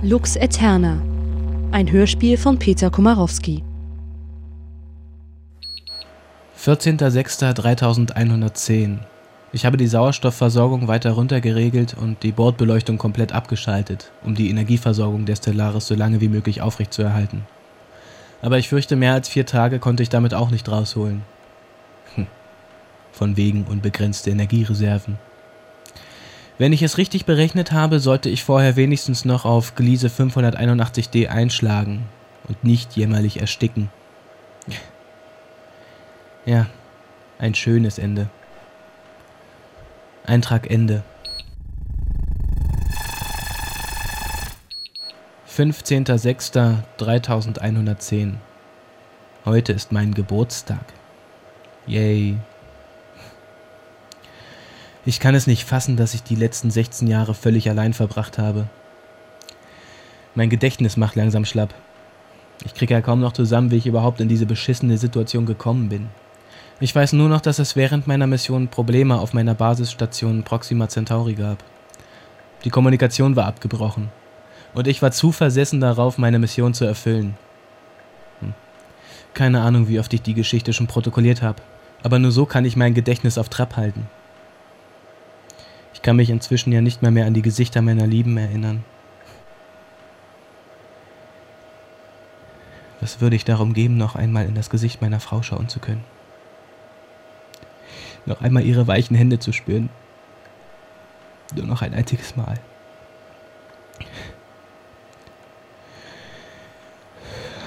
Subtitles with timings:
[0.00, 1.02] Lux Eterna.
[1.72, 3.64] Ein Hörspiel von Peter Komarowski.
[6.56, 8.98] 14.06.3110.
[9.50, 15.26] Ich habe die Sauerstoffversorgung weiter runter geregelt und die Bordbeleuchtung komplett abgeschaltet, um die Energieversorgung
[15.26, 17.42] der Stellaris so lange wie möglich aufrechtzuerhalten.
[18.40, 21.22] Aber ich fürchte, mehr als vier Tage konnte ich damit auch nicht rausholen.
[22.14, 22.28] Hm.
[23.10, 25.18] Von wegen unbegrenzte Energiereserven.
[26.58, 32.06] Wenn ich es richtig berechnet habe, sollte ich vorher wenigstens noch auf Gliese 581d einschlagen
[32.48, 33.90] und nicht jämmerlich ersticken.
[36.46, 36.66] Ja,
[37.38, 38.30] ein schönes Ende.
[40.24, 41.02] Eintrag Ende.
[45.54, 48.36] 15.06.3110.
[49.44, 50.94] Heute ist mein Geburtstag.
[51.86, 52.38] Yay.
[55.08, 58.68] Ich kann es nicht fassen, dass ich die letzten 16 Jahre völlig allein verbracht habe.
[60.34, 61.72] Mein Gedächtnis macht langsam schlapp.
[62.66, 66.10] Ich kriege ja kaum noch zusammen, wie ich überhaupt in diese beschissene Situation gekommen bin.
[66.78, 71.36] Ich weiß nur noch, dass es während meiner Mission Probleme auf meiner Basisstation Proxima Centauri
[71.36, 71.64] gab.
[72.66, 74.10] Die Kommunikation war abgebrochen.
[74.74, 77.34] Und ich war zu versessen darauf, meine Mission zu erfüllen.
[78.40, 78.52] Hm.
[79.32, 81.62] Keine Ahnung, wie oft ich die Geschichte schon protokolliert habe.
[82.02, 84.06] Aber nur so kann ich mein Gedächtnis auf Trab halten.
[85.98, 88.84] Ich kann mich inzwischen ja nicht mehr, mehr an die Gesichter meiner Lieben erinnern.
[93.00, 96.04] Was würde ich darum geben, noch einmal in das Gesicht meiner Frau schauen zu können?
[98.26, 99.90] Noch einmal ihre weichen Hände zu spüren.
[101.56, 102.60] Nur noch ein einziges Mal.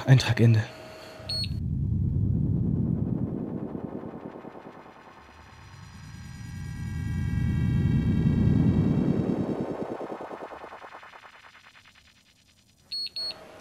[0.08, 0.64] Eintrag Ende.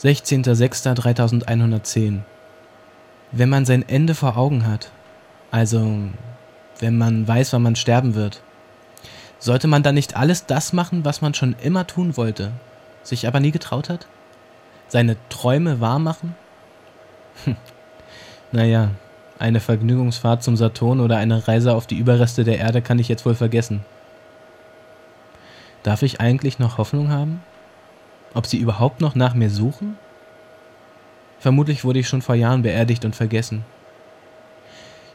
[0.03, 2.21] 16.06.3110
[3.33, 4.91] Wenn man sein Ende vor Augen hat,
[5.51, 5.99] also
[6.79, 8.41] wenn man weiß, wann man sterben wird,
[9.39, 12.53] sollte man dann nicht alles das machen, was man schon immer tun wollte,
[13.03, 14.07] sich aber nie getraut hat?
[14.89, 16.35] Seine Träume wahrmachen?
[17.45, 17.57] Hm.
[18.53, 18.93] Naja,
[19.39, 23.27] eine Vergnügungsfahrt zum Saturn oder eine Reise auf die Überreste der Erde kann ich jetzt
[23.27, 23.85] wohl vergessen.
[25.83, 27.43] Darf ich eigentlich noch Hoffnung haben?
[28.33, 29.99] Ob sie überhaupt noch nach mir suchen?
[31.41, 33.65] Vermutlich wurde ich schon vor Jahren beerdigt und vergessen.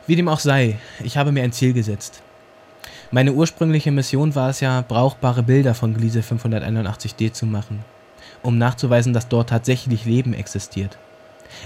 [0.08, 2.22] Wie dem auch sei, ich habe mir ein Ziel gesetzt.
[3.12, 7.86] Meine ursprüngliche Mission war es ja, brauchbare Bilder von Gliese 581d zu machen,
[8.42, 10.98] um nachzuweisen, dass dort tatsächlich Leben existiert.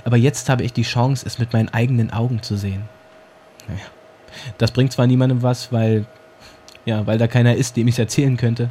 [0.06, 2.84] Aber jetzt habe ich die Chance, es mit meinen eigenen Augen zu sehen.
[3.68, 3.82] Naja,
[4.58, 6.06] das bringt zwar niemandem was, weil,
[6.86, 8.70] ja, weil da keiner ist, dem ich es erzählen könnte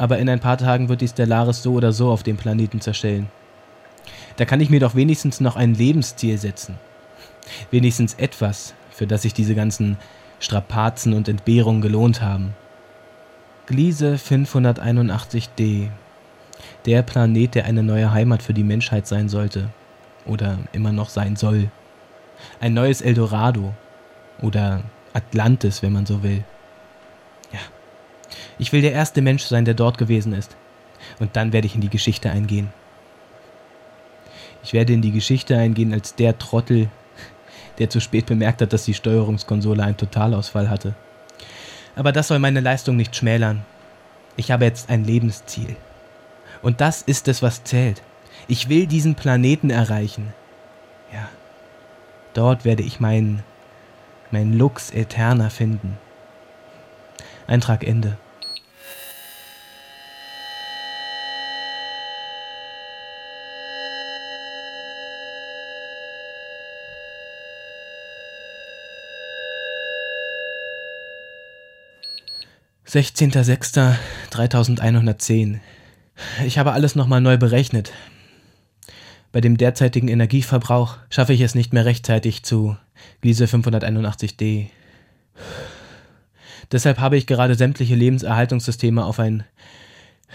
[0.00, 3.28] aber in ein paar Tagen wird die Stellaris so oder so auf dem Planeten zerstellen.
[4.36, 6.78] Da kann ich mir doch wenigstens noch ein Lebensziel setzen.
[7.70, 9.98] Wenigstens etwas, für das sich diese ganzen
[10.38, 12.54] Strapazen und Entbehrungen gelohnt haben.
[13.66, 15.88] Gliese 581d.
[16.86, 19.68] Der Planet, der eine neue Heimat für die Menschheit sein sollte.
[20.24, 21.70] Oder immer noch sein soll.
[22.58, 23.74] Ein neues Eldorado.
[24.40, 24.80] Oder
[25.12, 26.42] Atlantis, wenn man so will.
[28.58, 30.56] Ich will der erste Mensch sein, der dort gewesen ist.
[31.18, 32.72] Und dann werde ich in die Geschichte eingehen.
[34.62, 36.88] Ich werde in die Geschichte eingehen als der Trottel,
[37.78, 40.94] der zu spät bemerkt hat, dass die Steuerungskonsole einen Totalausfall hatte.
[41.96, 43.64] Aber das soll meine Leistung nicht schmälern.
[44.36, 45.76] Ich habe jetzt ein Lebensziel.
[46.62, 48.02] Und das ist es, was zählt.
[48.48, 50.32] Ich will diesen Planeten erreichen.
[51.12, 51.28] Ja.
[52.34, 53.42] Dort werde ich meinen,
[54.30, 55.98] mein Lux Eterna finden.
[57.50, 58.16] Eintrag Ende.
[72.90, 75.60] 16.06.3110.
[76.44, 77.92] Ich habe alles nochmal neu berechnet.
[79.30, 82.76] Bei dem derzeitigen Energieverbrauch schaffe ich es nicht mehr rechtzeitig zu
[83.20, 84.70] Gliese 581d.
[86.72, 89.44] Deshalb habe ich gerade sämtliche Lebenserhaltungssysteme auf ein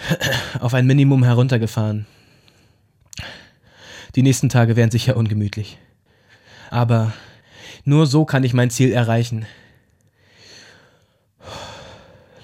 [0.60, 2.06] auf ein Minimum heruntergefahren.
[4.16, 5.78] Die nächsten Tage werden sicher ungemütlich.
[6.70, 7.14] Aber
[7.84, 9.46] nur so kann ich mein Ziel erreichen.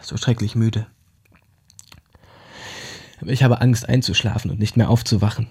[0.02, 0.88] So schrecklich müde.
[3.22, 5.46] Aber ich habe Angst einzuschlafen und nicht mehr aufzuwachen.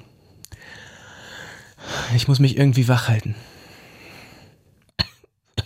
[2.16, 3.36] Ich muss mich irgendwie wach halten.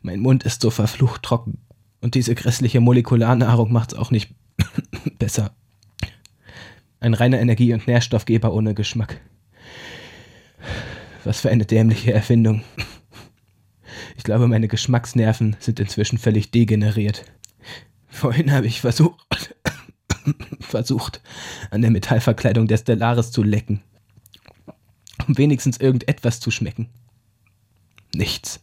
[0.00, 1.67] Mein Mund ist so verflucht trocken
[2.00, 4.34] und diese grässliche Molekularnahrung macht's auch nicht
[5.18, 5.54] besser.
[7.00, 9.20] Ein reiner Energie- und Nährstoffgeber ohne Geschmack.
[11.24, 12.62] Was für eine dämliche Erfindung.
[14.16, 17.24] Ich glaube, meine Geschmacksnerven sind inzwischen völlig degeneriert.
[18.08, 19.54] Vorhin habe ich versucht,
[20.60, 21.20] versucht,
[21.70, 23.82] an der Metallverkleidung der Stellaris zu lecken.
[25.26, 26.88] Um wenigstens irgendetwas zu schmecken.
[28.14, 28.60] Nichts.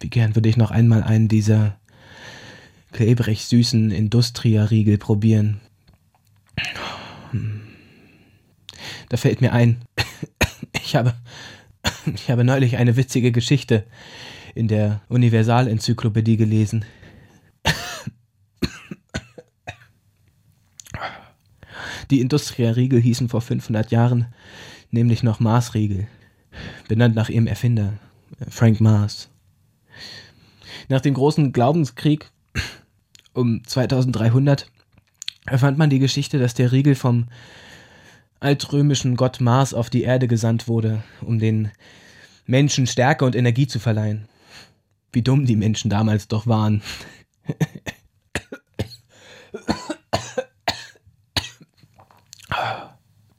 [0.00, 1.78] Wie gern würde ich noch einmal einen dieser
[2.92, 5.60] klebrig süßen Industria-Riegel probieren.
[9.08, 9.78] Da fällt mir ein,
[10.84, 11.14] ich habe
[12.14, 13.84] ich habe neulich eine witzige Geschichte
[14.54, 16.84] in der Universalenzyklopädie gelesen.
[22.10, 24.26] Die Industria-Riegel hießen vor 500 Jahren
[24.90, 26.08] nämlich noch Mars-Riegel,
[26.88, 27.92] benannt nach ihrem Erfinder,
[28.48, 29.30] Frank Mars.
[30.88, 32.30] Nach dem großen Glaubenskrieg
[33.32, 34.70] um 2300
[35.46, 37.28] erfand man die Geschichte, dass der Riegel vom
[38.40, 41.70] altrömischen Gott Mars auf die Erde gesandt wurde, um den
[42.46, 44.28] Menschen Stärke und Energie zu verleihen.
[45.12, 46.82] Wie dumm die Menschen damals doch waren.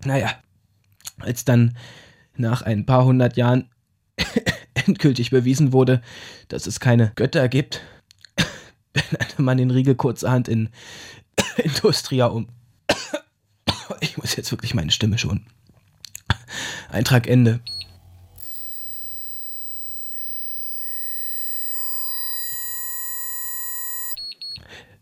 [0.05, 0.35] naja,
[1.19, 1.77] als dann
[2.35, 3.70] nach ein paar hundert Jahren
[4.87, 6.01] endgültig bewiesen wurde,
[6.47, 7.81] dass es keine Götter gibt,
[8.93, 10.69] benannte man den Riegel kurzerhand in
[11.57, 12.47] Industria um.
[13.99, 15.45] Ich muss jetzt wirklich meine Stimme schon.
[16.89, 17.59] Eintrag Ende.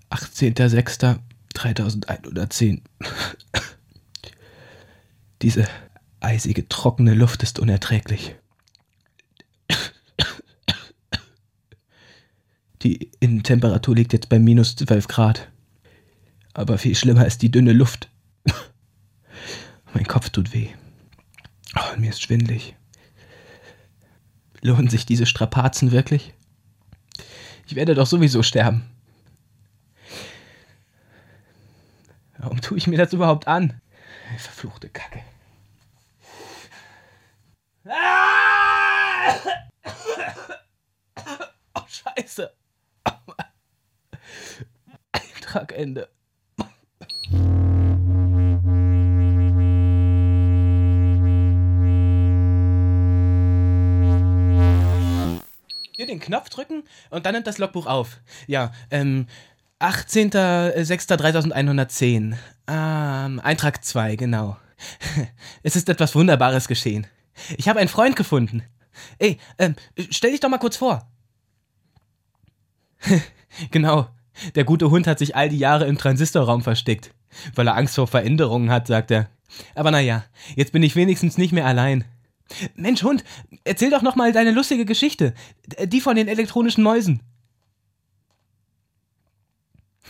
[0.10, 1.20] Achtzehnter Sechster
[1.54, 2.82] 3110.
[5.42, 5.68] Diese
[6.20, 8.36] eisige, trockene Luft ist unerträglich.
[12.82, 15.50] Die Innentemperatur liegt jetzt bei minus 12 Grad.
[16.54, 18.10] Aber viel schlimmer ist die dünne Luft.
[19.94, 20.70] Mein Kopf tut weh.
[21.76, 22.76] Oh, mir ist schwindlig.
[24.62, 26.34] Lohnen sich diese Strapazen wirklich?
[27.68, 28.90] Ich werde doch sowieso sterben.
[32.38, 33.82] Warum tue ich mir das überhaupt an?
[34.38, 35.22] Verfluchte Kacke.
[37.86, 39.36] Ah!
[41.76, 42.52] Oh, Scheiße.
[45.50, 46.08] Eintragende.
[55.96, 58.20] Hier den Knopf drücken und dann nimmt das Logbuch auf.
[58.48, 59.26] Ja, ähm,
[59.80, 62.36] 18.06.3110.
[62.68, 64.58] Ähm, Eintrag 2, genau.
[65.64, 67.08] Es ist etwas Wunderbares geschehen.
[67.58, 68.62] Ich habe einen Freund gefunden.
[69.18, 69.76] Ey, ähm,
[70.10, 71.10] stell dich doch mal kurz vor.
[73.72, 74.10] genau.
[74.56, 77.14] Der gute Hund hat sich all die Jahre im Transistorraum versteckt.
[77.56, 79.30] Weil er Angst vor Veränderungen hat, sagt er.
[79.76, 80.24] Aber naja,
[80.56, 82.06] jetzt bin ich wenigstens nicht mehr allein.
[82.76, 83.24] Mensch, Hund,
[83.64, 85.34] erzähl doch noch mal deine lustige Geschichte.
[85.84, 87.22] Die von den elektronischen Mäusen.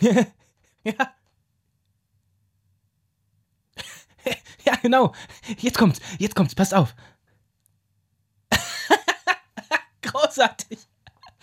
[0.00, 0.94] ja.
[4.64, 5.14] ja, genau.
[5.58, 6.94] Jetzt kommt's, jetzt kommt's, passt auf.
[10.02, 10.78] Großartig.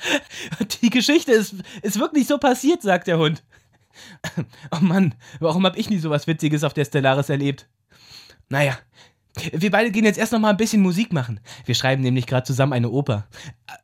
[0.81, 3.43] Die Geschichte ist, ist wirklich so passiert, sagt der Hund.
[4.71, 7.67] Oh Mann, warum hab ich nie sowas Witziges auf der Stellaris erlebt?
[8.49, 8.77] Naja,
[9.51, 11.39] wir beide gehen jetzt erst noch mal ein bisschen Musik machen.
[11.65, 13.27] Wir schreiben nämlich gerade zusammen eine Oper.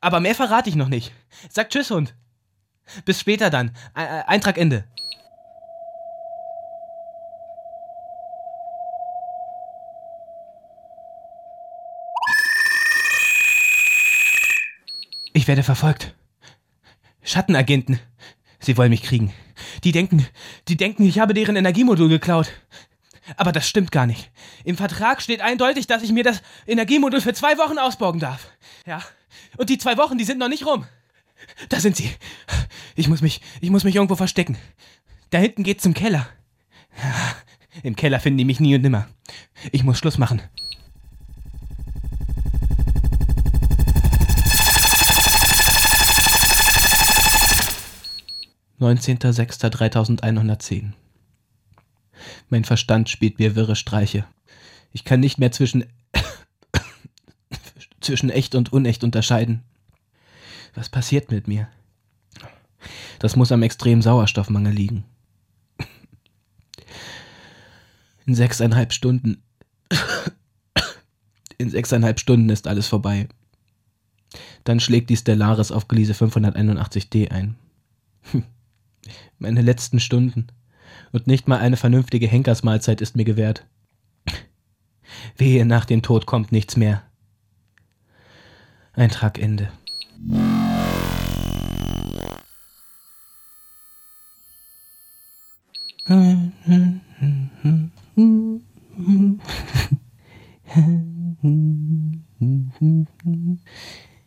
[0.02, 1.14] Aber mehr verrate ich noch nicht.
[1.50, 2.16] Sag Tschüss, Hund.
[3.06, 3.72] Bis später dann.
[3.94, 4.86] Eintrag Ende.
[15.34, 16.14] Ich werde verfolgt.
[17.24, 18.00] Schattenagenten.
[18.60, 19.34] Sie wollen mich kriegen.
[19.84, 20.26] Die denken,
[20.68, 22.52] die denken, ich habe deren Energiemodul geklaut.
[23.36, 24.32] Aber das stimmt gar nicht.
[24.64, 28.50] Im Vertrag steht eindeutig, dass ich mir das Energiemodul für zwei Wochen ausborgen darf.
[28.86, 29.02] Ja.
[29.58, 30.86] Und die zwei Wochen, die sind noch nicht rum.
[31.70, 32.12] Da sind sie.
[32.96, 34.58] Ich muss mich, ich muss mich irgendwo verstecken.
[35.32, 36.28] Da hinten geht's zum Keller.
[37.82, 39.08] Im Keller finden die mich nie und nimmer.
[39.72, 40.42] Ich muss Schluss machen.
[48.84, 50.92] 19.06.3110
[52.50, 54.26] Mein Verstand spielt mir wirre Streiche.
[54.92, 55.86] Ich kann nicht mehr zwischen
[58.02, 59.64] zwischen echt und unecht unterscheiden.
[60.76, 61.70] Was passiert mit mir?
[63.20, 65.06] Das muss am extremen Sauerstoffmangel liegen.
[68.26, 69.42] In sechseinhalb Stunden.
[71.58, 73.30] In sechseinhalb Stunden ist alles vorbei.
[74.66, 77.56] Dann schlägt die Stellaris auf Gliese 581d ein.
[79.40, 80.48] Meine letzten Stunden.
[81.12, 83.66] Und nicht mal eine vernünftige Henkersmahlzeit ist mir gewährt.
[85.38, 87.04] Wehe, nach dem Tod kommt nichts mehr.
[88.94, 89.72] Eintrag Ende.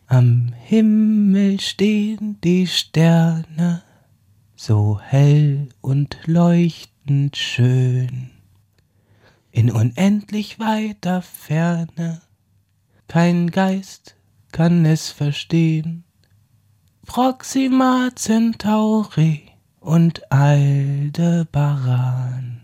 [0.09, 3.45] Am Himmel stehen die Sterne,
[5.09, 8.31] hell und leuchtend schön.
[9.51, 12.21] In unendlich weiter Ferne,
[13.07, 14.17] kein Geist
[14.51, 16.03] kann es verstehen.
[17.05, 19.43] Proxima Centauri
[19.79, 22.63] und Aldebaran,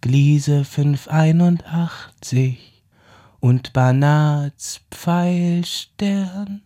[0.00, 2.82] Gliese 581
[3.38, 6.62] und Banats Pfeilstern.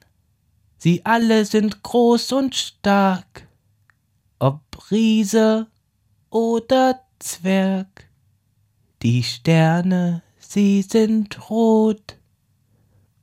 [0.79, 3.47] Sie alle sind groß und stark,
[4.39, 5.69] ob Riese
[6.31, 8.09] oder Zwerg.
[9.03, 12.19] Die Sterne, sie sind rot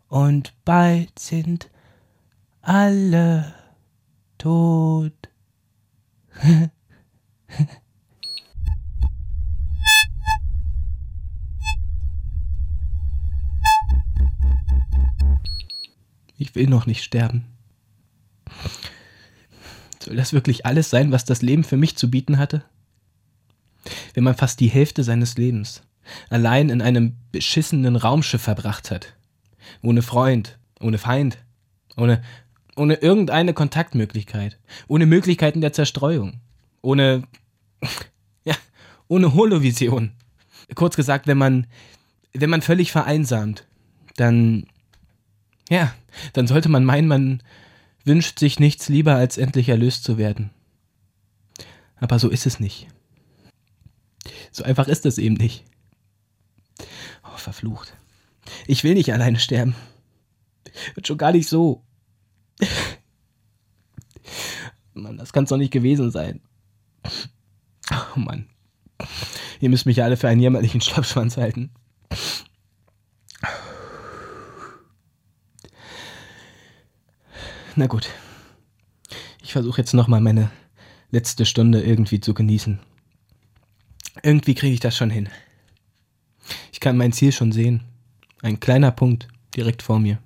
[0.10, 1.70] und bald sind
[2.62, 3.56] alle
[4.38, 5.14] tot.
[16.42, 17.46] Ich will noch nicht sterben.
[20.12, 22.66] Soll das wirklich alles sein, was das Leben für mich zu bieten hatte?
[24.14, 25.84] Wenn man fast die Hälfte seines Lebens
[26.30, 29.16] allein in einem beschissenen Raumschiff verbracht hat,
[29.82, 31.38] ohne Freund, ohne Feind,
[31.96, 32.22] ohne,
[32.76, 36.42] ohne irgendeine Kontaktmöglichkeit, ohne Möglichkeiten der Zerstreuung,
[36.82, 37.24] ohne,
[38.44, 38.56] ja,
[39.08, 40.12] ohne Holovision.
[40.76, 41.68] Kurz gesagt, wenn man,
[42.34, 43.66] wenn man völlig vereinsamt,
[44.18, 44.68] dann,
[45.70, 45.94] ja,
[46.34, 47.42] dann sollte man meinen, man
[48.04, 50.52] wünscht sich nichts lieber, als endlich erlöst zu werden.
[51.98, 52.88] Aber so ist es nicht.
[54.52, 55.64] So einfach ist es eben nicht.
[57.24, 57.96] Oh, verflucht.
[58.68, 59.76] Ich will nicht alleine sterben.
[60.96, 61.84] Und schon gar nicht so.
[64.94, 66.42] Mann, das kann es doch nicht gewesen sein.
[68.16, 68.48] Oh Mann.
[69.60, 71.72] Ihr müsst mich alle für einen jämmerlichen Schlappschwanz halten.
[77.76, 78.10] Na gut.
[79.42, 80.52] Ich versuche jetzt nochmal meine
[81.10, 82.80] letzte Stunde irgendwie zu genießen.
[84.24, 85.30] Irgendwie kriege ich das schon hin.
[86.72, 87.84] Ich kann mein Ziel schon sehen.
[88.42, 90.20] Ein kleiner Punkt direkt vor mir.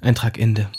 [0.00, 0.70] Eintrag Ende.